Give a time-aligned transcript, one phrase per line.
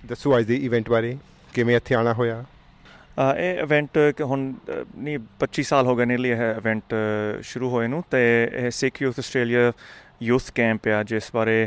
[0.07, 1.17] ਦੱਸੋ ਅੱਜ ਦੇ ਇਵੈਂਟ ਬਾਰੇ
[1.55, 2.45] ਕਿਵੇਂ ਇੱਥੇ ਆਣਾ ਹੋਇਆ?
[3.39, 4.41] ਇਹ ਇਵੈਂਟ ਹੁਣ
[4.97, 6.95] ਨਹੀਂ 25 ਸਾਲ ਹੋ ਗਏ ਨੇ ਲਈ ਇਹ ਇਵੈਂਟ
[7.43, 9.73] ਸ਼ੁਰੂ ਹੋਏ ਨੂੰ ਤੇ ਇਹ Sikh youth Australia
[10.23, 11.59] youth camp ਆ ਜਿਸ ਬਾਰੇ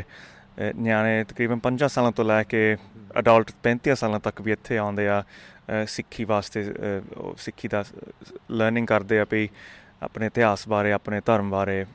[0.76, 2.62] ਨਿਆਣੇ ਤਕਰੀਬਨ 5 ਸਾਲਾਂ ਤੋਂ ਲੈ ਕੇ
[3.18, 5.22] ਅਡਲਟ 35 ਸਾਲਾਂ ਤੱਕ ਵੀ ਇੱਥੇ ਆਉਂਦੇ ਆ।
[5.86, 6.62] ਸਿੱਖੀ ਵਾਸਤੇ
[7.38, 7.84] ਸਿੱਖੀ ਦਾ
[8.50, 9.48] ਲਰਨਿੰਗ ਕਰਦੇ ਆ ਵੀ
[10.02, 11.86] ਆਪਣੇ ਇਤਿਹਾਸ ਬਾਰੇ ਆਪਣੇ ਧਰਮ ਬਾਰੇ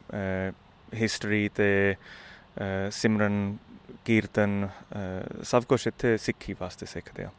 [1.02, 1.96] ਹਿਸਟਰੀ ਤੇ
[2.92, 3.58] ਸਿਮਰਨ
[4.06, 4.68] ਕੀਰਤਨ
[5.44, 7.30] ਸਭ ਕੁਝ ਇੱਥੇ ਸਿੱਖੀ ਵਾਸਤੇ ਸਿੱਖਦੇ ਆ।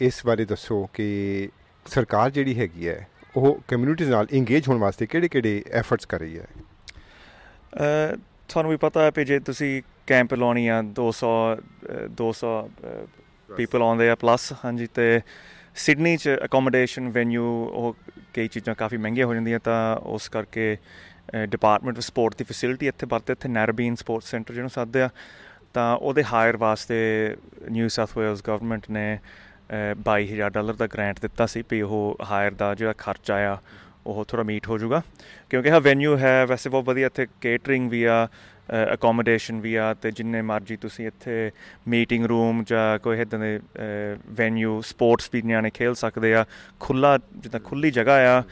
[0.00, 1.48] ਇਸ ਬਾਰੇ ਦੱਸੋ ਕਿ
[1.86, 6.46] ਸਰਕਾਰ ਜਿਹੜੀ ਹੈਗੀ ਹੈ ਉਹ ਕਮਿਊਨਿਟੀਜ਼ ਨਾਲ ਇੰਗੇਜ ਹੋਣ ਵਾਸਤੇ ਕਿਹੜੇ-ਕਿਹੜੇ ਐਫਰਟਸ ਕਰ ਰਹੀ ਹੈ?
[8.48, 12.68] ਤੁਹਾਨੂੰ ਵੀ ਪਤਾ ਹੈ ਕਿ ਜੇ ਤੁਸੀਂ ਕੈਂਪ ਲਾਉਣੀ ਆ 200 ਅ, 200
[13.56, 15.20] ਪੀਪਲ ਆਉਂਦੇ ਆ ਪਲੱਸ ਹਾਂਜੀ ਤੇ
[15.78, 17.96] ਸਿਡਨੀ ਚ ਅਕੋਮੋਡੇਸ਼ਨ ਵੈਨਿਊ ਉਹ
[18.34, 20.76] ਕਈ ਚੀਜ਼ਾਂ ਕਾਫੀ ਮਹਿੰਗੀਆਂ ਹੋ ਜਾਂਦੀਆਂ ਤਾਂ ਉਸ ਕਰਕੇ
[21.48, 25.08] ਡਿਪਾਰਟਮੈਂਟ ਆਫ ਸਪੋਰਟ ਦੀ ਫੈਸਿਲਿਟੀ ਇੱਥੇ ਵਰਤੇ ਇੱਥੇ ਨੈਰਬੀਨ ਸਪੋਰਟਸ ਸੈਂਟਰ ਜਿਹਨੂੰ ਸੱਦਦੇ ਆ।
[25.74, 26.96] ਤਾਂ ਉਹਦੇ ਹਾਇਰ ਵਾਸਤੇ
[27.70, 29.18] ਨਿਊ ਸਾਊਥ ਵੇਲਸ ਗਵਰਨਮੈਂਟ ਨੇ
[29.70, 33.56] ਅ, 22000 ਡਾਲਰ ਦਾ ਗ੍ਰਾਂਟ ਦਿੱਤਾ ਸੀ ਵੀ ਉਹ ਹਾਇਰ ਦਾ ਜਿਹੜਾ ਖਰਚਾ ਆ
[34.08, 35.02] ਉਹ ਥੋੜਾ ਮੀਟ ਹੋ ਜਾਊਗਾ।
[35.50, 38.28] ਕਿਉਂਕਿ ਇਹ ਵੈਨਿਊ ਹੈ, ਵੈਸੇ ਬਹੁਤ ਵਧੀਆ ਇੱਥੇ ਕੇਟਰਿੰਗ ਵੀ ਆ
[38.94, 41.50] ਅਕੋਮੋਡੇਸ਼ਨ ਵੀ ਆ ਤੇ ਜਿੰਨੇ ਮਰਜ਼ੀ ਤੁਸੀਂ ਇੱਥੇ
[41.88, 43.60] ਮੀਟਿੰਗ ਰੂਮ ਜਾਂ ਕੋਈ ਇਦਾਂ ਦੇ
[44.28, 46.44] ਵੈਨਿਊ ਸਪੋਰਟਸ ਵੀ ਨਿਆਣੇ ਖੇਲ ਸਕਦੇ ਆ।
[46.80, 48.42] ਖੁੱਲਾ ਜਿੱਦਾਂ ਖੁੱਲੀ ਜਗ੍ਹਾ ਆ,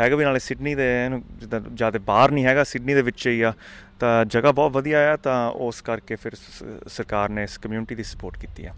[0.00, 3.42] ਹੈਗਾ ਵੀ ਨਾਲੇ ਸਿਡਨੀ ਦੇ, ਇਹਨੂੰ ਜਿੱਦਾਂ ਜ਼ਿਆਦਾ ਬਾਹਰ ਨਹੀਂ ਹੈਗਾ ਸਿਡਨੀ ਦੇ ਵਿੱਚ ਹੀ
[3.42, 3.52] ਆ।
[4.00, 8.02] ਤਾਂ ਜਗ੍ਹਾ ਬਹੁਤ ਵਧੀਆ ਆ, ਤਾਂ ਉਸ ਕਰਕੇ ਫਿਰ ਸ- ਸਰਕਾਰ ਨੇ ਇਸ ਕਮਿਊਨਿਟੀ ਦੀ
[8.02, 8.74] ਸਪੋਰਟ ਕੀਤੀ ਆ।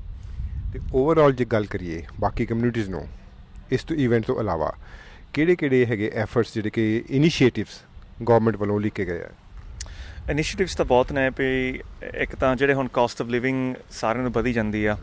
[0.73, 3.09] ਤੇ ਓਵਰਆਲ ਜੇ ਗੱਲ ਕਰੀਏ, ਬਾਕੀ ਕਮਿਊਨਿਟੀਜ਼ ਨੂੰ,
[3.71, 4.73] ਇਸ ਤੋਂ ਇਵੈਂਟ ਤੋਂ ਇਲਾਵਾ
[5.37, 7.81] ਕਿਹੜੇ-ਕਿਹੜੇ ਹੈਗੇ ਐਫਰਟਸ ਜਿਹੜੇ ਕਿ ਇਨੀਸ਼ੀਏਟਿਵਸ
[8.23, 9.29] ਗਵਰਨਮੈਂਟ ਵੱਲੋਂ ਲਿਖੇ ਗਏ ਆ?
[10.31, 11.81] ਇਨੀਸ਼ੀਏਟਿਵਸ ਤਾਂ ਬਹੁਤ ਨੇ ਵੀ
[12.15, 14.97] ਇੱਕ ਤਾਂ ਜਿਹੜੇ ਹੁਣ ਕਾਸਟ ਆਫ ਲਿਵਿੰਗ ਸਾਰਿਆਂ ਨੂੰ ਵਧੀ ਜਾਂਦੀ ਆ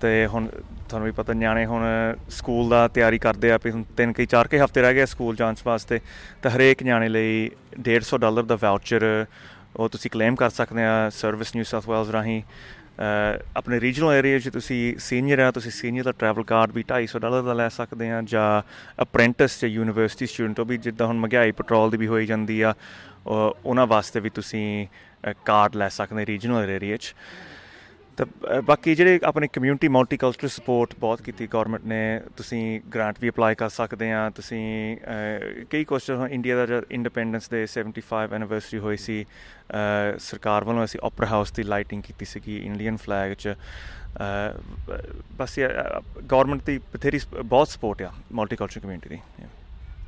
[0.00, 0.46] ਤੇ ਹੁਣ
[0.88, 1.82] ਤੁਹਾਨੂੰ ਵੀ ਪਤਾ ਨਿਆਣੇ ਹੁਣ
[2.30, 5.06] ਸਕੂਲ ਦਾ ਤਿਆਰੀ ਕਰਦੇ ਆ ਵੀ ਹੁਣ ਤਿੰਨ ਕਈ ਚਾਰ ਕੇ ਹਫ਼ਤੇ ਰਹਿ ਗਏ ਆ
[5.06, 6.00] ਸਕੂਲ ਜਾਣ ਵਾਸਤੇ
[6.42, 9.04] ਤਾਂ ਹਰੇਕ ਨਿਆਣੇ ਲਈ 150 ਡਾਲਰ ਦਾ ਵਾਊਚਰ
[9.76, 12.44] ਉਹ ਤੁਸੀਂ ਕਲੇਮ ਕਰ ਸਕਦੇ ਆ ਸਰਵਿਸ ਨਿਊ ਸਾਊਥ ਵੇਲਸ ਰਾਹੀਂ ਅ,
[13.56, 17.42] ਆਪਣੇ ਰੀਜਨਲ ਏਰੀਆ 'ਚ ਤੁਸੀਂ ਸੀਨੀਅਰ ਆ, ਤੁਸੀਂ ਸੀਨੀਅਰ ਦਾ ਟਰੈਵਲ ਕਾਰਡ ਵੀ 250 ਡਾਲਰ
[17.42, 18.62] ਦਾ ਲੈ ਸਕਦੇ ਆ ਜਾਂ
[19.02, 22.74] ਅਪ੍ਰੈਂਟਿਸ ਜਾਂ ਯੂਨੀਵਰਸਿਟੀ ਸਟੂਡੈਂਟ ਉਹ ਵੀ ਜਿੱਦਾਂ ਹੁਣ ਮਹਿੰਗਾਈ ਪੈਟਰੋਲ ਦੀ ਵੀ ਹੋਈ ਜਾਂਦੀ ਆ,
[23.26, 24.86] ਉਹ- ਉਹਨਾਂ ਵਾਸਤੇ ਵੀ ਤੁਸੀਂ
[25.44, 27.14] ਕਾਰਡ ਲੈ ਸਕਦੇ ਰੀਜਨਲ ਏਰੀਆ 'ਚ।
[28.18, 33.28] ਤਾਂ ਅ, ਬਾਕੀ ਜਿਹੜੇ ਆਪਣੇ ਕਮਿਊਨਿਟੀ ਮਲਟੀਕਲਚਰਲ ਸਪੋਰਟ ਬਹੁਤ ਕੀਤੀ ਗਵਰਨਮੈਂਟ ਨੇ ਤੁਸੀਂ ਗ੍ਰਾਂਟ ਵੀ
[33.28, 34.60] ਅਪਲਾਈ ਕਰ ਸਕਦੇ ਆ ਤੁਸੀਂ
[34.96, 40.64] ਅ, ਕਈ ਕੁਛ ਹੁਣ ਇੰਡੀਆ ਦਾ ਜਦ ਇੰਡੀਪੈਂਡੈਂਸ ਦੇ 75 ਐਨੀਵਰਸਰੀ ਹੋਈ ਸੀ ਅ, ਸਰਕਾਰ
[40.64, 45.00] ਵੱਲੋਂ ਅਸੀਂ ਓਪਰਾ ਹਾਊਸ ਦੀ ਲਾਈਟਿੰਗ ਕੀਤੀ ਸੀਗੀ ਇੰਡੀਅਨ ਫਲੈਗ 'ਚ ਅ, ਬ-
[45.36, 49.48] ਬਸ ਗਵਰਨਮੈਂਟ ਦੀ ਬਥੇਰੀ ਸਪ- ਬਹੁਤ ਸਪੋਰਟ ਆ ਮਲਟੀਕਲਚਰਲ ਕਮਿਊਨਿਟੀ ਦੀ Yeah.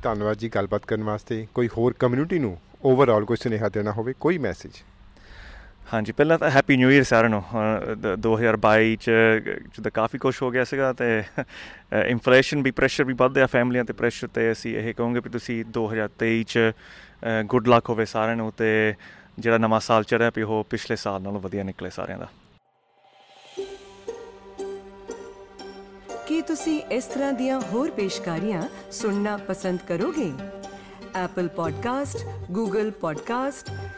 [0.03, 4.37] ਧੰਨਵਾਦ ਜੀ ਗੱਲਬਾਤ ਕਰਨ ਵਾਸਤੇ ਕੋਈ ਹੋਰ ਕਮਿਊਨਿਟੀ ਨੂੰ ਓਵਰਆਲ ਕੋਈ ਸੁਨੇਹਾ ਦੇਣਾ ਹੋਵੇ ਕੋਈ
[4.37, 4.71] ਮੈਸੇਜ
[5.93, 9.11] ਹਾਂਜੀ ਪਹਿਲਾਂ ਤਾਂ ਹੈਪੀ ਨਿਊ ਇਅਰ ਸਾਰਿਆਂ ਨੂੰ। ਹੁਣ ਦ- 2022 ਚ
[9.77, 11.23] ਜਦੋਂ ਕਾਫੀ ਕੁਝ ਹੋ ਗਿਆ ਸੀਗਾ ਤੇ
[12.05, 16.43] ਇਨਫਲੇਸ਼ਨ ਵੀ ਪ੍ਰੈਸ਼ਰ ਵੀ ਵੱਧਿਆ ਫੈਮਲੀਆਂ ਤੇ ਪ੍ਰੈਸ਼ਰ ਤੇ ਅਸੀਂ ਇਹ ਕਹਾਂਗੇ ਵੀ ਤੁਸੀਂ 2023
[16.43, 16.59] ਚ
[17.45, 18.93] ਗੁੱਡ ਲੱਕ ਹੋਵੇ ਸਾਰਿਆਂ ਨੂੰ ਤੇ
[19.39, 22.27] ਜਿਹੜਾ ਨਵਾਂ ਸਾਲ ਚੜਿਆ ਵੀ ਉਹ ਪਿਛਲੇ ਸਾਲ ਨਾਲੋਂ ਵਧੀਆ ਨਿਕਲੇ ਸਾਰਿਆਂ ਦਾ।
[26.27, 28.61] ਕੀ ਤੁਸੀਂ ਇਸ ਤਰ੍ਹਾਂ ਦੀਆਂ ਹੋਰ ਪੇਸ਼ਕਾਰੀਆਂ
[28.91, 30.31] ਸੁਣਨਾ ਪਸੰਦ ਕਰੋਗੇ?
[31.25, 32.19] Apple Podcast,
[32.57, 33.73] Google Podcast,